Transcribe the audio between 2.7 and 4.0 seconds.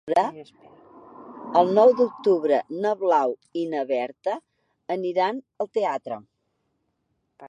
na Blau i na